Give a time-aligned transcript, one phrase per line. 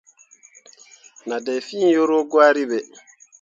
[1.27, 2.79] Nah dai fîi yuru gwari ɓe.